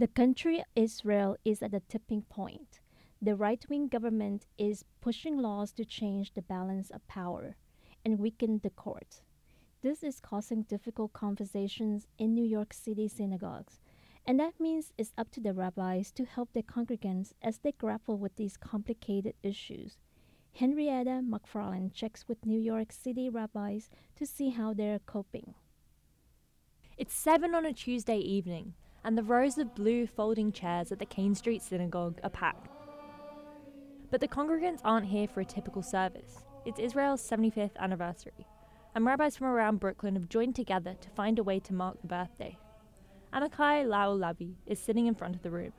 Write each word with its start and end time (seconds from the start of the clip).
The 0.00 0.08
country 0.08 0.64
Israel 0.74 1.36
is 1.44 1.62
at 1.62 1.74
a 1.74 1.80
tipping 1.80 2.22
point. 2.22 2.80
The 3.20 3.36
right 3.36 3.62
wing 3.68 3.88
government 3.88 4.46
is 4.56 4.86
pushing 5.02 5.36
laws 5.36 5.72
to 5.72 5.84
change 5.84 6.32
the 6.32 6.40
balance 6.40 6.88
of 6.88 7.06
power 7.06 7.56
and 8.02 8.18
weaken 8.18 8.60
the 8.62 8.70
court. 8.70 9.20
This 9.82 10.02
is 10.02 10.18
causing 10.18 10.62
difficult 10.62 11.12
conversations 11.12 12.06
in 12.16 12.32
New 12.32 12.46
York 12.46 12.72
City 12.72 13.08
synagogues, 13.08 13.82
and 14.26 14.40
that 14.40 14.58
means 14.58 14.94
it's 14.96 15.12
up 15.18 15.30
to 15.32 15.40
the 15.40 15.52
rabbis 15.52 16.12
to 16.12 16.24
help 16.24 16.54
their 16.54 16.62
congregants 16.62 17.34
as 17.42 17.58
they 17.58 17.72
grapple 17.72 18.16
with 18.16 18.36
these 18.36 18.56
complicated 18.56 19.34
issues. 19.42 19.98
Henrietta 20.54 21.20
McFarland 21.22 21.92
checks 21.92 22.24
with 22.26 22.46
New 22.46 22.58
York 22.58 22.90
City 22.90 23.28
rabbis 23.28 23.90
to 24.16 24.24
see 24.24 24.48
how 24.48 24.72
they're 24.72 25.00
coping. 25.00 25.52
It's 26.96 27.14
7 27.14 27.54
on 27.54 27.66
a 27.66 27.74
Tuesday 27.74 28.18
evening, 28.18 28.72
and 29.04 29.16
the 29.16 29.22
rows 29.22 29.58
of 29.58 29.74
blue 29.74 30.06
folding 30.06 30.52
chairs 30.52 30.92
at 30.92 30.98
the 30.98 31.06
Kane 31.06 31.34
Street 31.34 31.62
Synagogue 31.62 32.20
are 32.22 32.30
packed. 32.30 32.68
But 34.10 34.20
the 34.20 34.28
congregants 34.28 34.80
aren't 34.84 35.06
here 35.06 35.28
for 35.28 35.40
a 35.40 35.44
typical 35.44 35.82
service. 35.82 36.44
It's 36.64 36.78
Israel's 36.78 37.22
75th 37.22 37.76
anniversary, 37.78 38.46
and 38.94 39.06
rabbis 39.06 39.36
from 39.36 39.46
around 39.46 39.80
Brooklyn 39.80 40.14
have 40.14 40.28
joined 40.28 40.56
together 40.56 40.94
to 41.00 41.10
find 41.10 41.38
a 41.38 41.44
way 41.44 41.60
to 41.60 41.72
mark 41.72 42.00
the 42.00 42.08
birthday. 42.08 42.58
Amichai 43.32 43.86
Lau 43.86 44.16
Lavi 44.16 44.54
is 44.66 44.78
sitting 44.80 45.06
in 45.06 45.14
front 45.14 45.36
of 45.36 45.42
the 45.42 45.50
room. 45.50 45.72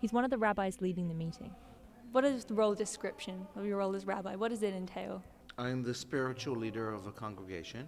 He's 0.00 0.12
one 0.12 0.24
of 0.24 0.30
the 0.30 0.38
rabbis 0.38 0.80
leading 0.80 1.08
the 1.08 1.14
meeting. 1.14 1.50
What 2.12 2.24
is 2.24 2.44
the 2.44 2.54
role 2.54 2.74
description 2.74 3.46
of 3.56 3.64
your 3.64 3.78
role 3.78 3.96
as 3.96 4.06
rabbi? 4.06 4.36
What 4.36 4.50
does 4.50 4.62
it 4.62 4.74
entail? 4.74 5.22
I'm 5.56 5.82
the 5.82 5.94
spiritual 5.94 6.56
leader 6.56 6.92
of 6.92 7.06
a 7.06 7.12
congregation, 7.12 7.86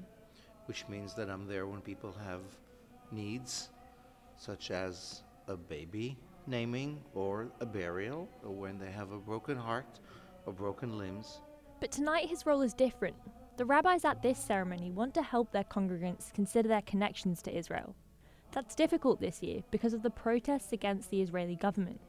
which 0.67 0.89
means 0.89 1.15
that 1.15 1.29
I'm 1.29 1.47
there 1.47 1.67
when 1.67 1.83
people 1.83 2.15
have 2.25 2.41
needs, 3.13 3.69
such 4.37 4.71
as 4.71 5.23
a 5.49 5.57
baby 5.57 6.19
naming 6.47 7.01
or 7.15 7.49
a 7.61 7.67
burial, 7.67 8.29
or 8.45 8.51
when 8.51 8.79
they 8.79 8.91
have 8.91 9.13
a 9.13 9.19
broken 9.19 9.57
heart 9.57 10.01
or 10.47 10.53
broken 10.53 10.99
limbs. 10.99 11.41
But 11.81 11.91
tonight 11.91 12.29
his 12.29 12.47
role 12.47 12.63
is 12.63 12.75
different. 12.75 13.17
The 13.57 13.65
rabbis 13.65 14.05
at 14.05 14.23
this 14.23 14.39
ceremony 14.39 14.91
want 14.91 15.15
to 15.15 15.23
help 15.23 15.53
their 15.53 15.65
congregants 15.65 16.33
consider 16.35 16.69
their 16.69 16.83
connections 16.83 17.41
to 17.43 17.57
Israel. 17.57 17.95
That's 18.53 18.75
difficult 18.75 19.21
this 19.21 19.43
year 19.43 19.63
because 19.71 19.95
of 19.95 20.03
the 20.03 20.11
protests 20.11 20.73
against 20.73 21.11
the 21.11 21.23
Israeli 21.23 21.57
government. 21.57 22.01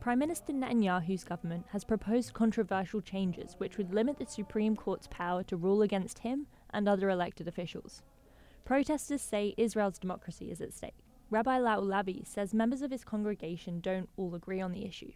Prime 0.00 0.18
Minister 0.18 0.52
Netanyahu's 0.52 1.22
government 1.22 1.66
has 1.70 1.84
proposed 1.84 2.34
controversial 2.34 3.00
changes 3.00 3.54
which 3.58 3.78
would 3.78 3.94
limit 3.94 4.18
the 4.18 4.26
Supreme 4.26 4.74
Court's 4.74 5.06
power 5.08 5.44
to 5.44 5.56
rule 5.56 5.82
against 5.82 6.20
him 6.20 6.46
and 6.70 6.88
other 6.88 7.08
elected 7.08 7.46
officials. 7.46 8.02
Protesters 8.64 9.22
say 9.22 9.54
Israel's 9.56 9.98
democracy 9.98 10.50
is 10.50 10.60
at 10.60 10.72
stake. 10.72 11.01
Rabbi 11.32 11.60
Lau 11.60 11.80
Lavi 11.80 12.26
says 12.26 12.52
members 12.52 12.82
of 12.82 12.90
his 12.90 13.04
congregation 13.04 13.80
don't 13.80 14.10
all 14.18 14.34
agree 14.34 14.60
on 14.60 14.70
the 14.70 14.84
issue. 14.84 15.12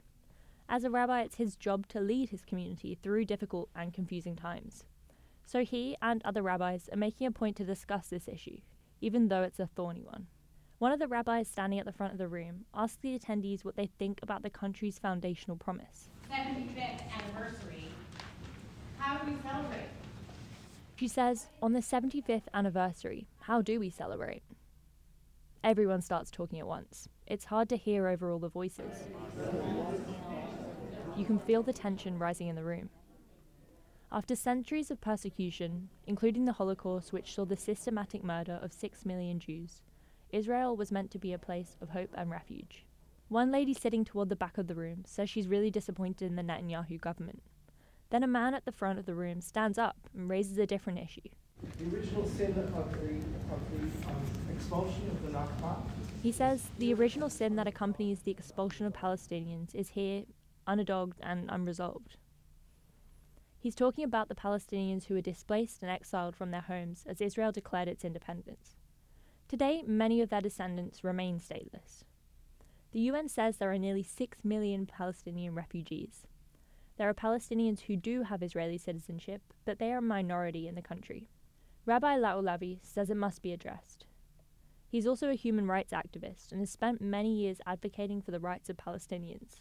As 0.67 0.83
a 0.83 0.89
rabbi, 0.89 1.21
it's 1.21 1.35
his 1.35 1.57
job 1.57 1.87
to 1.89 2.01
lead 2.01 2.31
his 2.31 2.41
community 2.41 2.95
through 3.03 3.27
difficult 3.27 3.69
and 3.77 3.93
confusing 3.93 4.35
times. 4.35 4.85
So 5.45 5.63
he 5.63 5.95
and 6.01 6.23
other 6.25 6.41
rabbis 6.41 6.89
are 6.91 6.97
making 6.97 7.27
a 7.27 7.33
point 7.33 7.55
to 7.57 7.65
discuss 7.65 8.09
this 8.09 8.29
issue, 8.29 8.61
even 9.03 9.29
though 9.29 9.43
it's 9.43 9.61
a 9.61 9.67
thorny 9.67 10.05
one. 10.05 10.29
One 10.79 10.91
of 10.91 11.01
the 11.01 11.07
rabbis 11.07 11.49
standing 11.49 11.79
at 11.79 11.85
the 11.85 11.93
front 11.93 12.15
of 12.15 12.19
the 12.19 12.29
room 12.29 12.65
asks 12.73 12.97
the 13.03 13.19
attendees 13.19 13.63
what 13.63 13.77
they 13.77 13.91
think 13.99 14.21
about 14.23 14.43
the 14.43 14.49
country's 14.49 14.99
foundational 14.99 15.59
promise. 15.59 16.09
75th 16.31 17.03
anniversary. 17.13 17.89
How 18.97 19.19
do 19.19 19.31
we 19.31 19.37
celebrate? 19.43 19.91
She 20.95 21.09
says, 21.09 21.49
On 21.61 21.75
the 21.75 21.81
75th 21.81 22.49
anniversary, 22.55 23.27
how 23.41 23.61
do 23.61 23.79
we 23.79 23.91
celebrate? 23.91 24.43
Everyone 25.65 26.01
starts 26.01 26.31
talking 26.31 26.59
at 26.61 26.67
once. 26.67 27.09
It's 27.27 27.47
hard 27.47 27.69
to 27.71 27.77
hear 27.77 28.07
over 28.07 28.31
all 28.31 28.39
the 28.39 28.49
voices. 28.49 29.09
You 31.17 31.25
can 31.25 31.39
feel 31.39 31.63
the 31.63 31.73
tension 31.73 32.19
rising 32.19 32.49
in 32.49 32.57
the 32.57 32.65
room. 32.65 32.91
After 34.13 34.37
centuries 34.37 34.91
of 34.91 35.01
persecution, 35.01 35.89
including 36.07 36.45
the 36.45 36.53
Holocaust, 36.53 37.13
which 37.13 37.35
saw 37.35 37.45
the 37.45 37.57
systematic 37.57 38.23
murder 38.23 38.61
of 38.63 38.73
six 38.73 39.05
million 39.05 39.41
Jews, 39.41 39.83
Israel 40.31 40.77
was 40.77 40.93
meant 40.93 41.11
to 41.11 41.19
be 41.19 41.33
a 41.33 41.39
place 41.39 41.77
of 41.81 41.91
hope 41.91 42.11
and 42.15 42.31
refuge. 42.31 42.87
One 43.29 43.51
lady 43.51 43.75
sitting 43.75 44.05
toward 44.05 44.29
the 44.29 44.37
back 44.37 44.59
of 44.59 44.69
the 44.69 44.77
room 44.77 45.03
says 45.05 45.29
she's 45.29 45.49
really 45.49 45.71
disappointed 45.71 46.27
in 46.27 46.37
the 46.37 46.43
Netanyahu 46.43 47.01
government. 47.01 47.43
Then 48.11 48.23
a 48.23 48.29
man 48.29 48.55
at 48.55 48.65
the 48.65 48.73
front 48.73 49.01
of 49.01 49.07
the 49.07 49.17
room 49.17 49.41
stands 49.41 49.79
up 49.79 49.97
and 50.15 50.31
raises 50.31 50.59
a 50.59 50.67
different 50.67 51.01
issue. 51.01 51.29
The 51.79 51.97
original 51.97 52.25
sin 52.27 52.51
of 52.51 52.55
the, 52.57 52.79
of 52.79 52.93
the 52.93 54.09
um, 54.09 54.46
expulsion 54.57 55.11
of 55.11 55.23
the 55.23 55.39
Nakba. 55.39 55.77
He 56.23 56.33
says 56.33 56.71
the 56.79 56.93
original 56.95 57.31
sin 57.31 57.57
that 57.57 57.69
accompanies 57.69 58.21
the 58.21 58.31
expulsion 58.31 58.87
of 58.87 58.93
Palestinians 58.93 59.75
is 59.75 59.91
here, 59.91 60.25
undogged 60.67 61.19
and 61.23 61.49
unresolved. 61.51 62.17
He's 63.59 63.75
talking 63.75 64.05
about 64.05 64.29
the 64.29 64.35
Palestinians 64.35 65.05
who 65.05 65.15
were 65.15 65.21
displaced 65.21 65.83
and 65.83 65.91
exiled 65.91 66.37
from 66.37 66.51
their 66.51 66.63
homes 66.63 67.05
as 67.09 67.21
Israel 67.21 67.53
declared 67.53 67.89
its 67.89 68.05
independence. 68.05 68.77
Today, 69.49 69.83
many 69.87 70.21
of 70.21 70.31
their 70.31 70.41
descendants 70.41 71.05
remain 71.05 71.39
stateless. 71.39 72.03
The 72.93 73.01
UN 73.01 73.29
says 73.29 73.57
there 73.57 73.71
are 73.71 73.79
nearly 73.79 74.03
6 74.03 74.39
million 74.43 74.87
Palestinian 74.87 75.55
refugees. 75.55 76.27
There 76.97 77.09
are 77.09 77.15
Palestinians 77.15 77.81
who 77.81 77.97
do 77.97 78.23
have 78.23 78.43
Israeli 78.43 78.79
citizenship, 78.79 79.43
but 79.65 79.79
they 79.79 79.93
are 79.93 79.99
a 79.99 80.03
minority 80.03 80.67
in 80.67 80.75
the 80.75 80.83
country. 80.83 81.29
Rabbi 81.85 82.17
Laulavi 82.17 82.79
says 82.83 83.11
it 83.11 83.17
must 83.17 83.43
be 83.43 83.53
addressed. 83.53 84.06
He's 84.89 85.07
also 85.07 85.29
a 85.29 85.35
human 85.35 85.67
rights 85.67 85.93
activist 85.93 86.53
and 86.53 86.61
has 86.61 86.71
spent 86.71 87.01
many 87.01 87.35
years 87.35 87.59
advocating 87.67 88.23
for 88.23 88.31
the 88.31 88.41
rights 88.41 88.69
of 88.71 88.77
Palestinians. 88.77 89.61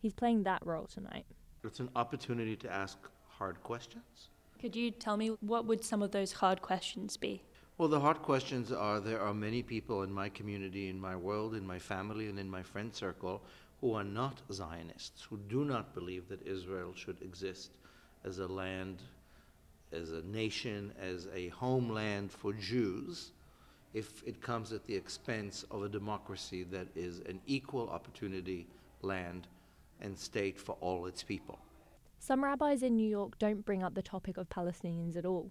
He's 0.00 0.14
playing 0.14 0.42
that 0.44 0.64
role 0.64 0.86
tonight. 0.86 1.26
It's 1.64 1.80
an 1.80 1.90
opportunity 1.96 2.56
to 2.56 2.72
ask 2.72 2.98
hard 3.28 3.62
questions. 3.62 4.30
Could 4.60 4.76
you 4.76 4.90
tell 4.90 5.16
me 5.16 5.28
what 5.40 5.64
would 5.64 5.84
some 5.84 6.02
of 6.02 6.10
those 6.10 6.32
hard 6.32 6.60
questions 6.60 7.16
be? 7.16 7.42
Well, 7.78 7.88
the 7.88 8.00
hard 8.00 8.20
questions 8.20 8.72
are 8.72 9.00
there 9.00 9.20
are 9.20 9.32
many 9.32 9.62
people 9.62 10.02
in 10.02 10.12
my 10.12 10.28
community, 10.28 10.90
in 10.90 11.00
my 11.00 11.16
world, 11.16 11.54
in 11.54 11.66
my 11.66 11.78
family, 11.78 12.28
and 12.28 12.38
in 12.38 12.50
my 12.50 12.62
friend 12.62 12.94
circle 12.94 13.42
who 13.80 13.94
are 13.94 14.04
not 14.04 14.42
Zionists, 14.52 15.26
who 15.28 15.38
do 15.48 15.64
not 15.64 15.94
believe 15.94 16.28
that 16.28 16.46
Israel 16.46 16.92
should 16.94 17.22
exist 17.22 17.70
as 18.24 18.38
a 18.38 18.46
land, 18.46 18.98
as 19.92 20.12
a 20.12 20.20
nation, 20.22 20.92
as 21.00 21.26
a 21.34 21.48
homeland 21.48 22.30
for 22.30 22.52
Jews, 22.52 23.32
if 23.92 24.22
it 24.24 24.40
comes 24.40 24.72
at 24.72 24.84
the 24.86 24.94
expense 24.94 25.64
of 25.70 25.82
a 25.82 25.88
democracy 25.88 26.62
that 26.64 26.86
is 26.94 27.20
an 27.20 27.40
equal 27.46 27.88
opportunity 27.90 28.66
land 29.02 29.48
and 30.00 30.18
state 30.18 30.58
for 30.58 30.76
all 30.80 31.06
its 31.06 31.22
people. 31.22 31.58
Some 32.18 32.44
rabbis 32.44 32.82
in 32.82 32.96
New 32.96 33.08
York 33.08 33.38
don't 33.38 33.64
bring 33.64 33.82
up 33.82 33.94
the 33.94 34.02
topic 34.02 34.36
of 34.36 34.48
Palestinians 34.48 35.16
at 35.16 35.26
all. 35.26 35.50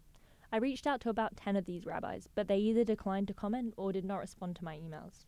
I 0.52 0.58
reached 0.58 0.88
out 0.88 1.02
to 1.02 1.10
about 1.10 1.38
10 1.38 1.56
of 1.56 1.66
these 1.66 1.86
rabbis, 1.86 2.28
but 2.34 2.48
they 2.48 2.58
either 2.58 2.84
declined 2.84 3.28
to 3.28 3.34
comment 3.34 3.74
or 3.78 3.92
did 3.92 4.06
not 4.06 4.18
respond 4.18 4.56
to 4.56 4.64
my 4.64 4.78
emails. 4.78 5.26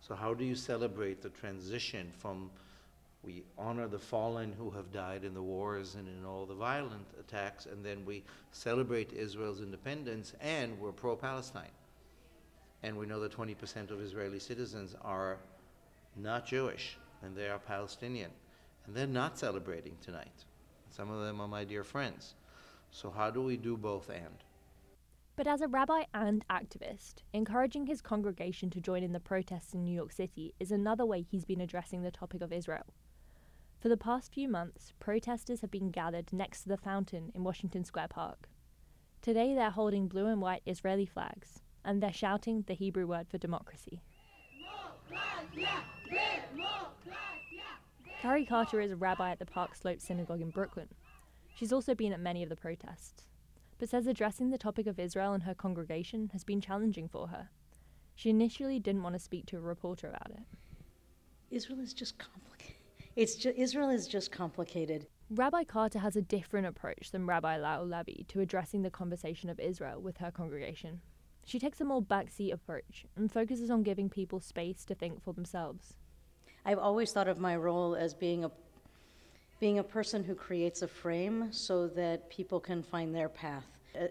So, 0.00 0.14
how 0.14 0.34
do 0.34 0.44
you 0.44 0.54
celebrate 0.54 1.22
the 1.22 1.30
transition 1.30 2.10
from 2.16 2.50
we 3.22 3.42
honor 3.58 3.88
the 3.88 3.98
fallen 3.98 4.52
who 4.56 4.70
have 4.70 4.92
died 4.92 5.24
in 5.24 5.34
the 5.34 5.42
wars 5.42 5.96
and 5.96 6.06
in 6.08 6.24
all 6.24 6.46
the 6.46 6.54
violent 6.54 7.06
attacks, 7.18 7.66
and 7.66 7.84
then 7.84 8.04
we 8.04 8.22
celebrate 8.52 9.12
Israel's 9.12 9.60
independence 9.60 10.32
and 10.40 10.78
we're 10.78 10.92
pro 10.92 11.16
Palestine? 11.16 11.72
And 12.82 12.96
we 12.96 13.06
know 13.06 13.20
that 13.20 13.32
20% 13.36 13.90
of 13.90 14.00
Israeli 14.00 14.38
citizens 14.38 14.94
are 15.02 15.38
not 16.16 16.46
Jewish 16.46 16.98
and 17.22 17.36
they 17.36 17.48
are 17.48 17.58
Palestinian. 17.58 18.30
And 18.86 18.94
they're 18.94 19.06
not 19.06 19.38
celebrating 19.38 19.96
tonight. 20.00 20.44
Some 20.90 21.10
of 21.10 21.24
them 21.24 21.40
are 21.40 21.48
my 21.48 21.64
dear 21.64 21.84
friends. 21.84 22.34
So, 22.90 23.10
how 23.10 23.30
do 23.30 23.42
we 23.42 23.56
do 23.56 23.76
both 23.76 24.08
and? 24.08 24.44
But 25.36 25.46
as 25.46 25.60
a 25.60 25.68
rabbi 25.68 26.04
and 26.14 26.46
activist, 26.48 27.16
encouraging 27.34 27.86
his 27.86 28.00
congregation 28.00 28.70
to 28.70 28.80
join 28.80 29.02
in 29.02 29.12
the 29.12 29.20
protests 29.20 29.74
in 29.74 29.84
New 29.84 29.94
York 29.94 30.12
City 30.12 30.54
is 30.58 30.70
another 30.70 31.04
way 31.04 31.20
he's 31.20 31.44
been 31.44 31.60
addressing 31.60 32.02
the 32.02 32.10
topic 32.10 32.40
of 32.40 32.52
Israel. 32.52 32.86
For 33.78 33.90
the 33.90 33.98
past 33.98 34.32
few 34.32 34.48
months, 34.48 34.94
protesters 34.98 35.60
have 35.60 35.70
been 35.70 35.90
gathered 35.90 36.32
next 36.32 36.62
to 36.62 36.70
the 36.70 36.78
fountain 36.78 37.30
in 37.34 37.44
Washington 37.44 37.84
Square 37.84 38.08
Park. 38.08 38.48
Today 39.20 39.54
they're 39.54 39.70
holding 39.70 40.08
blue 40.08 40.26
and 40.26 40.40
white 40.40 40.62
Israeli 40.64 41.04
flags, 41.04 41.60
and 41.86 42.02
they're 42.02 42.12
shouting 42.12 42.64
the 42.66 42.74
Hebrew 42.74 43.06
word 43.06 43.28
for 43.30 43.38
democracy. 43.38 44.02
Carie 48.20 48.44
Carter 48.44 48.80
is 48.80 48.90
a 48.90 48.96
rabbi 48.96 49.30
at 49.30 49.38
the 49.38 49.46
Park 49.46 49.74
Slope 49.74 50.02
Synagogue 50.02 50.42
in 50.42 50.50
Brooklyn. 50.50 50.88
She's 51.54 51.72
also 51.72 51.94
been 51.94 52.12
at 52.12 52.20
many 52.20 52.42
of 52.42 52.50
the 52.50 52.56
protests 52.56 53.26
but 53.78 53.88
says 53.88 54.06
addressing 54.06 54.50
the 54.50 54.58
topic 54.58 54.86
of 54.86 54.98
Israel 54.98 55.32
and 55.32 55.42
her 55.42 55.54
congregation 55.54 56.30
has 56.32 56.44
been 56.44 56.60
challenging 56.60 57.08
for 57.08 57.28
her. 57.28 57.50
She 58.14 58.30
initially 58.30 58.78
didn't 58.78 59.02
want 59.02 59.14
to 59.14 59.18
speak 59.18 59.46
to 59.46 59.58
a 59.58 59.60
reporter 59.60 60.08
about 60.08 60.30
it. 60.30 60.42
Israel 61.50 61.80
is 61.80 61.92
just 61.92 62.18
complicated. 62.18 62.76
It's 63.14 63.34
ju- 63.34 63.52
Israel 63.56 63.90
is 63.90 64.06
just 64.08 64.32
complicated. 64.32 65.06
Rabbi 65.30 65.64
Carter 65.64 65.98
has 65.98 66.16
a 66.16 66.22
different 66.22 66.66
approach 66.66 67.10
than 67.10 67.26
Rabbi 67.26 67.56
Lau 67.58 67.84
Lavi 67.84 68.26
to 68.28 68.40
addressing 68.40 68.82
the 68.82 68.90
conversation 68.90 69.50
of 69.50 69.60
Israel 69.60 70.00
with 70.00 70.18
her 70.18 70.30
congregation. 70.30 71.00
She 71.46 71.60
takes 71.60 71.80
a 71.80 71.84
more 71.84 72.02
backseat 72.02 72.52
approach 72.52 73.06
and 73.14 73.30
focuses 73.30 73.70
on 73.70 73.84
giving 73.84 74.10
people 74.10 74.40
space 74.40 74.84
to 74.86 74.96
think 74.96 75.22
for 75.22 75.32
themselves. 75.32 75.94
I've 76.64 76.80
always 76.80 77.12
thought 77.12 77.28
of 77.28 77.38
my 77.38 77.54
role 77.54 77.94
as 77.94 78.14
being 78.14 78.44
a 78.44 78.50
being 79.60 79.78
a 79.78 79.84
person 79.84 80.24
who 80.24 80.34
creates 80.34 80.82
a 80.82 80.88
frame 80.88 81.52
so 81.52 81.86
that 81.86 82.28
people 82.28 82.58
can 82.58 82.82
find 82.82 83.14
their 83.14 83.28
path, 83.28 83.64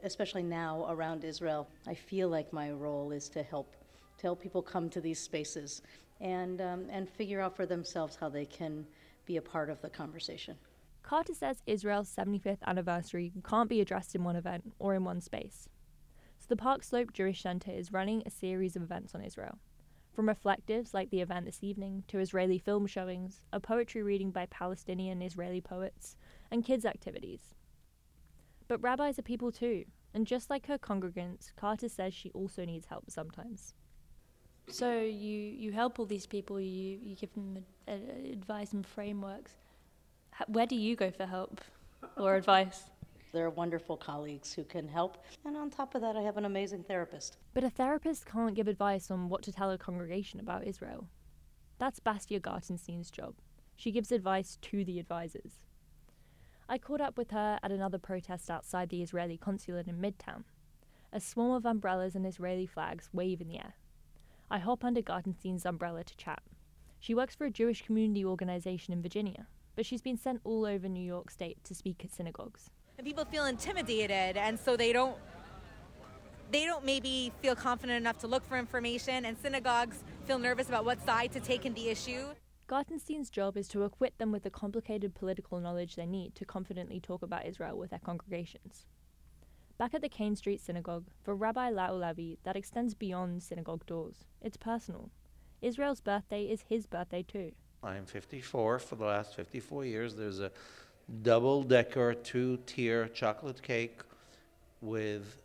especially 0.04 0.42
now 0.44 0.88
around 0.90 1.26
Israel. 1.26 1.68
I 1.86 1.94
feel 1.94 2.30
like 2.30 2.54
my 2.54 2.72
role 2.72 3.12
is 3.12 3.28
to 3.30 3.44
help 3.44 3.76
to 4.18 4.24
help 4.24 4.42
people 4.42 4.62
come 4.62 4.90
to 4.92 5.02
these 5.02 5.20
spaces 5.20 5.82
and 6.22 6.62
um, 6.62 6.86
and 6.90 7.10
figure 7.10 7.42
out 7.42 7.54
for 7.54 7.66
themselves 7.66 8.16
how 8.16 8.30
they 8.30 8.46
can 8.46 8.88
be 9.26 9.36
a 9.36 9.42
part 9.42 9.70
of 9.70 9.82
the 9.82 9.90
conversation. 9.90 10.56
Carter 11.04 11.34
says 11.34 11.62
Israel's 11.68 12.10
75th 12.16 12.64
anniversary 12.66 13.34
can't 13.44 13.68
be 13.68 13.82
addressed 13.82 14.16
in 14.16 14.24
one 14.24 14.38
event 14.38 14.72
or 14.80 14.96
in 14.96 15.04
one 15.04 15.20
space. 15.20 15.68
So 16.46 16.50
the 16.50 16.62
Park 16.62 16.84
Slope 16.84 17.12
Jewish 17.12 17.42
Center 17.42 17.72
is 17.72 17.92
running 17.92 18.22
a 18.24 18.30
series 18.30 18.76
of 18.76 18.84
events 18.84 19.16
on 19.16 19.24
Israel. 19.24 19.58
From 20.14 20.28
reflectives 20.28 20.94
like 20.94 21.10
the 21.10 21.22
event 21.22 21.48
this 21.48 21.64
evening 21.64 22.04
to 22.08 22.20
Israeli 22.20 22.60
film 22.60 22.86
showings, 22.86 23.42
a 23.52 23.60
poetry 23.60 24.04
reading 24.04 24.30
by 24.30 24.46
Palestinian 24.46 25.24
Israeli 25.24 25.60
poets, 25.60 26.18
and 26.52 26.64
kids' 26.64 26.86
activities. 26.86 27.56
But 28.68 28.80
rabbis 28.84 29.18
are 29.18 29.24
people 29.24 29.52
too, 29.52 29.86
and 30.14 30.28
just 30.28 30.52
like 30.52 30.68
her 30.68 30.78
congregants, 30.78 31.52
Carter 31.56 31.90
says 31.90 32.14
she 32.14 32.30
also 32.30 32.64
needs 32.64 32.86
help 32.86 33.10
sometimes. 33.10 33.74
So 34.70 35.02
you, 35.02 35.40
you 35.40 35.72
help 35.72 35.98
all 35.98 36.06
these 36.06 36.28
people, 36.28 36.62
you, 36.62 37.00
you 37.02 37.16
give 37.16 37.34
them 37.34 37.66
advice 37.88 38.72
and 38.74 38.86
frameworks. 38.86 39.54
Where 40.46 40.68
do 40.68 40.76
you 40.76 40.96
go 40.96 41.10
for 41.10 41.26
help 41.26 41.60
or 42.18 42.36
advice? 42.36 42.84
There 43.36 43.46
are 43.46 43.50
wonderful 43.50 43.98
colleagues 43.98 44.54
who 44.54 44.64
can 44.64 44.88
help, 44.88 45.18
and 45.44 45.58
on 45.58 45.70
top 45.70 45.94
of 45.94 46.00
that, 46.00 46.16
I 46.16 46.22
have 46.22 46.38
an 46.38 46.46
amazing 46.46 46.84
therapist. 46.84 47.36
But 47.54 47.66
a 47.66 47.70
therapist 47.70 48.26
can't 48.26 48.56
give 48.56 48.70
advice 48.70 49.12
on 49.12 49.28
what 49.28 49.42
to 49.42 49.52
tell 49.52 49.72
a 49.72 49.78
congregation 49.78 50.40
about 50.40 50.66
Israel. 50.66 51.10
That's 51.78 52.00
Bastia 52.00 52.40
Gartenstein's 52.40 53.12
job. 53.12 53.34
She 53.76 53.92
gives 53.92 54.14
advice 54.14 54.58
to 54.62 54.86
the 54.86 55.00
advisors. 55.00 55.66
I 56.70 56.78
caught 56.78 57.02
up 57.02 57.18
with 57.18 57.32
her 57.32 57.60
at 57.62 57.74
another 57.74 57.98
protest 57.98 58.50
outside 58.50 58.88
the 58.88 59.02
Israeli 59.02 59.36
consulate 59.36 59.90
in 59.90 60.00
Midtown. 60.00 60.46
A 61.12 61.20
swarm 61.20 61.52
of 61.52 61.66
umbrellas 61.66 62.16
and 62.16 62.26
Israeli 62.26 62.66
flags 62.66 63.10
wave 63.12 63.42
in 63.42 63.50
the 63.50 63.58
air. 63.58 63.74
I 64.50 64.60
hop 64.60 64.86
under 64.86 65.02
Gartenstein's 65.02 65.66
umbrella 65.66 66.06
to 66.06 66.16
chat. 66.16 66.42
She 67.02 67.14
works 67.14 67.36
for 67.36 67.44
a 67.44 67.52
Jewish 67.52 67.82
community 67.82 68.24
organization 68.24 68.94
in 68.94 69.02
Virginia, 69.02 69.48
but 69.76 69.86
she's 69.86 70.02
been 70.02 70.18
sent 70.18 70.40
all 70.46 70.66
over 70.66 70.88
New 70.88 71.04
York 71.06 71.30
State 71.30 71.62
to 71.66 71.76
speak 71.76 72.06
at 72.06 72.14
synagogues. 72.14 72.70
And 72.98 73.06
people 73.06 73.26
feel 73.26 73.46
intimidated 73.46 74.38
and 74.38 74.60
so 74.60 74.78
they 74.78 74.94
don't 74.94 75.18
they 76.52 76.66
don't 76.66 76.86
maybe 76.86 77.32
feel 77.42 77.56
confident 77.56 77.98
enough 77.98 78.18
to 78.20 78.28
look 78.28 78.48
for 78.48 78.58
information 78.58 79.26
and 79.26 79.38
synagogues 79.38 80.04
feel 80.26 80.40
nervous 80.40 80.70
about 80.70 80.86
what 80.86 81.04
side 81.06 81.32
to 81.32 81.40
take 81.40 81.66
in 81.66 81.74
the 81.74 81.90
issue 81.90 82.26
Gartenstein's 82.68 83.30
job 83.30 83.58
is 83.58 83.68
to 83.68 83.84
equip 83.84 84.18
them 84.18 84.32
with 84.32 84.42
the 84.42 84.50
complicated 84.50 85.14
political 85.14 85.60
knowledge 85.60 85.96
they 85.96 86.08
need 86.08 86.34
to 86.34 86.46
confidently 86.46 87.00
talk 87.00 87.22
about 87.22 87.46
Israel 87.46 87.78
with 87.78 87.92
their 87.92 88.00
congregations. 88.00 88.88
Back 89.78 89.94
at 89.94 90.02
the 90.02 90.10
Kane 90.10 90.36
Street 90.36 90.60
Synagogue, 90.60 91.06
for 91.22 91.36
Rabbi 91.36 91.70
Lau 91.70 91.92
Lavi, 91.92 92.40
that 92.44 92.56
extends 92.56 92.96
beyond 92.96 93.44
synagogue 93.44 93.86
doors. 93.86 94.26
It's 94.42 94.58
personal. 94.58 95.12
Israel's 95.62 96.02
birthday 96.02 96.46
is 96.46 96.64
his 96.68 96.88
birthday 96.88 97.22
too. 97.22 97.52
I'm 97.84 98.08
54. 98.08 98.80
For 98.80 98.96
the 98.96 99.06
last 99.06 99.36
54 99.36 99.86
years, 99.86 100.16
there's 100.16 100.40
a 100.40 100.52
double 101.22 101.64
decker, 101.64 102.14
two 102.14 102.58
tier 102.66 103.08
chocolate 103.08 103.62
cake 103.62 104.02
with 104.82 105.38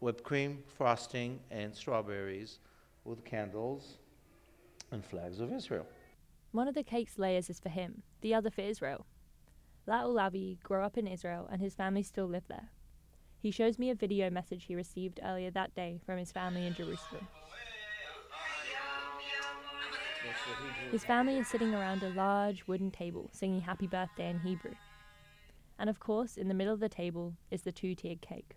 whipped 0.00 0.22
cream, 0.22 0.62
frosting, 0.76 1.40
and 1.50 1.74
strawberries 1.74 2.58
with 3.04 3.24
candles 3.24 3.98
and 4.92 5.04
flags 5.04 5.40
of 5.40 5.52
Israel. 5.52 5.86
One 6.52 6.68
of 6.68 6.74
the 6.74 6.82
cake's 6.82 7.18
layers 7.18 7.50
is 7.50 7.60
for 7.60 7.68
him, 7.68 8.02
the 8.20 8.34
other 8.34 8.50
for 8.50 8.62
Israel. 8.62 9.06
Lau 9.86 10.08
Lavi 10.08 10.60
grew 10.62 10.82
up 10.82 10.98
in 10.98 11.06
Israel 11.06 11.48
and 11.50 11.60
his 11.60 11.74
family 11.74 12.02
still 12.02 12.26
live 12.26 12.46
there. 12.48 12.70
He 13.40 13.50
shows 13.50 13.78
me 13.78 13.90
a 13.90 13.94
video 13.94 14.30
message 14.30 14.64
he 14.64 14.74
received 14.74 15.20
earlier 15.22 15.50
that 15.52 15.74
day 15.74 16.00
from 16.04 16.18
his 16.18 16.32
family 16.32 16.66
in 16.66 16.74
Jerusalem. 16.74 17.28
His 20.90 21.04
family 21.04 21.38
is 21.38 21.48
sitting 21.48 21.74
around 21.74 22.02
a 22.02 22.10
large 22.10 22.66
wooden 22.66 22.90
table 22.90 23.28
singing 23.32 23.60
happy 23.60 23.86
birthday 23.86 24.30
in 24.30 24.38
Hebrew. 24.40 24.74
And 25.78 25.90
of 25.90 26.00
course, 26.00 26.36
in 26.36 26.48
the 26.48 26.54
middle 26.54 26.72
of 26.72 26.80
the 26.80 26.88
table 26.88 27.34
is 27.50 27.62
the 27.62 27.72
two 27.72 27.94
tiered 27.94 28.20
cake. 28.20 28.56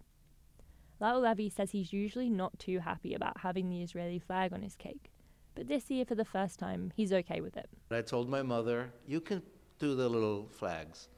Lau 1.00 1.20
Lavi 1.20 1.52
says 1.52 1.72
he's 1.72 1.94
usually 1.94 2.30
not 2.30 2.58
too 2.60 2.80
happy 2.80 3.14
about 3.14 3.40
having 3.40 3.70
the 3.70 3.82
Israeli 3.82 4.20
flag 4.20 4.54
on 4.54 4.62
his 4.62 4.76
cake, 4.76 5.12
but 5.56 5.68
this 5.68 5.90
year, 5.90 6.06
for 6.06 6.16
the 6.16 6.24
first 6.24 6.60
time, 6.60 6.94
he's 6.96 7.12
okay 7.12 7.42
with 7.42 7.58
it. 7.58 7.70
I 7.92 8.02
told 8.02 8.30
my 8.30 8.42
mother, 8.42 8.92
you 9.06 9.20
can 9.20 9.42
do 9.78 9.96
the 9.96 10.08
little 10.08 10.48
flags. 10.50 11.10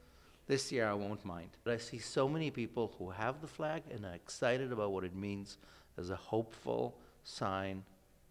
This 0.46 0.72
year 0.72 0.88
I 0.88 0.94
won't 0.94 1.24
mind. 1.24 1.50
But 1.62 1.74
I 1.74 1.76
see 1.76 1.98
so 1.98 2.28
many 2.28 2.50
people 2.50 2.94
who 2.98 3.10
have 3.10 3.40
the 3.40 3.46
flag 3.46 3.84
and 3.90 4.04
are 4.04 4.14
excited 4.14 4.72
about 4.72 4.92
what 4.92 5.04
it 5.04 5.14
means 5.14 5.58
as 5.96 6.10
a 6.10 6.16
hopeful 6.16 6.98
sign 7.22 7.84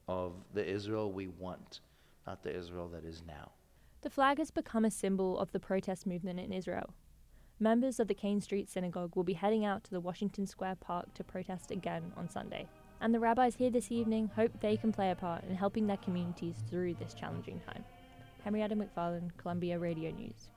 of 0.08 0.34
the 0.54 0.66
Israel 0.66 1.12
we 1.12 1.28
want, 1.28 1.80
not 2.26 2.44
the 2.44 2.56
Israel 2.56 2.88
that 2.90 3.06
is 3.06 3.24
now. 3.28 3.52
The 4.02 4.10
flag 4.10 4.40
has 4.40 4.52
become 4.52 4.86
a 4.86 4.92
symbol 4.92 5.38
of 5.38 5.52
the 5.52 5.60
protest 5.60 6.08
movement 6.08 6.40
in 6.40 6.52
Israel. 6.52 6.94
Members 7.60 8.00
of 8.00 8.08
the 8.08 8.16
Kane 8.16 8.42
Street 8.42 8.70
Synagogue 8.70 9.16
will 9.16 9.24
be 9.24 9.34
heading 9.34 9.66
out 9.66 9.84
to 9.84 9.92
the 9.92 10.00
Washington 10.00 10.48
Square 10.48 10.78
Park 10.80 11.14
to 11.14 11.24
protest 11.24 11.70
again 11.70 12.12
on 12.18 12.28
Sunday. 12.28 12.68
And 13.00 13.14
the 13.14 13.20
rabbis 13.20 13.56
here 13.56 13.70
this 13.70 13.92
evening 13.92 14.32
hope 14.36 14.52
they 14.60 14.78
can 14.78 14.92
play 14.92 15.12
a 15.12 15.16
part 15.16 15.44
in 15.44 15.56
helping 15.56 15.86
their 15.86 15.98
communities 15.98 16.56
through 16.70 16.96
this 16.96 17.14
challenging 17.14 17.60
time. 17.60 17.84
Henrietta 18.44 18.76
McFarlane, 18.76 19.30
Columbia 19.38 19.78
Radio 19.78 20.10
News. 20.12 20.50